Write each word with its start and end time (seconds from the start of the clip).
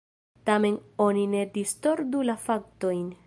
Tamen 0.49 0.79
oni 1.07 1.27
ne 1.35 1.45
distordu 1.59 2.27
la 2.31 2.39
faktojn. 2.49 3.05